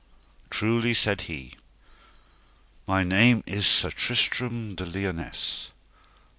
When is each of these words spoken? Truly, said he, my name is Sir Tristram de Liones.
Truly, 0.49 0.95
said 0.95 1.21
he, 1.29 1.53
my 2.87 3.03
name 3.03 3.43
is 3.45 3.67
Sir 3.67 3.91
Tristram 3.91 4.73
de 4.73 4.83
Liones. 4.83 5.69